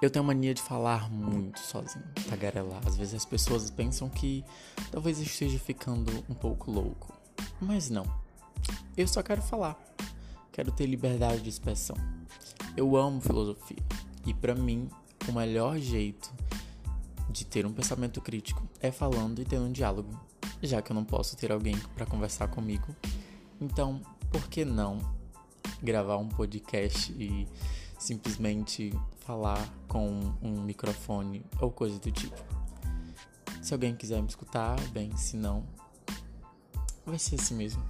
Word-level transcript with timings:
Eu 0.00 0.08
tenho 0.08 0.24
mania 0.24 0.54
de 0.54 0.62
falar 0.62 1.10
muito 1.10 1.60
sozinho, 1.60 2.04
tagarelar. 2.26 2.80
Às 2.86 2.96
vezes 2.96 3.14
as 3.14 3.24
pessoas 3.26 3.70
pensam 3.70 4.08
que 4.08 4.42
talvez 4.90 5.18
eu 5.18 5.24
esteja 5.24 5.58
ficando 5.58 6.24
um 6.26 6.34
pouco 6.34 6.70
louco. 6.70 7.12
Mas 7.60 7.90
não. 7.90 8.06
Eu 8.96 9.06
só 9.06 9.22
quero 9.22 9.42
falar. 9.42 9.78
Quero 10.52 10.72
ter 10.72 10.86
liberdade 10.86 11.42
de 11.42 11.50
expressão. 11.50 11.96
Eu 12.74 12.96
amo 12.96 13.20
filosofia. 13.20 13.76
E 14.26 14.32
para 14.32 14.54
mim, 14.54 14.88
o 15.28 15.32
melhor 15.32 15.78
jeito 15.78 16.32
de 17.28 17.44
ter 17.44 17.66
um 17.66 17.72
pensamento 17.72 18.22
crítico 18.22 18.66
é 18.80 18.90
falando 18.90 19.42
e 19.42 19.44
tendo 19.44 19.66
um 19.66 19.72
diálogo. 19.72 20.18
Já 20.62 20.80
que 20.80 20.92
eu 20.92 20.94
não 20.94 21.04
posso 21.04 21.36
ter 21.36 21.52
alguém 21.52 21.76
para 21.94 22.06
conversar 22.06 22.48
comigo, 22.48 22.96
então 23.60 24.00
por 24.30 24.48
que 24.48 24.64
não 24.64 24.98
gravar 25.82 26.16
um 26.16 26.28
podcast 26.28 27.12
e 27.12 27.46
simplesmente 27.98 28.92
falar 29.20 29.68
com 29.86 30.34
um 30.42 30.62
microfone 30.62 31.44
ou 31.60 31.70
coisa 31.70 31.98
do 31.98 32.10
tipo. 32.10 32.36
Se 33.62 33.74
alguém 33.74 33.94
quiser 33.94 34.20
me 34.22 34.28
escutar, 34.28 34.80
bem, 34.88 35.14
se 35.16 35.36
não, 35.36 35.64
vai 37.04 37.18
ser 37.18 37.34
assim 37.34 37.54
mesmo. 37.54 37.82